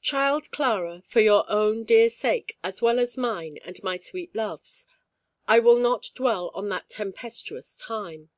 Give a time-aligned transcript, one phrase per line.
[0.00, 4.86] Child Clara, for your own dear sake, as well as mine and my sweet love's,
[5.48, 8.30] I will not dwell on that tempestuous time.